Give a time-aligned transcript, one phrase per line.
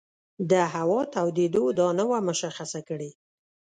[0.51, 3.11] د هوا تودېدو دا نه وه مشخصه کړې.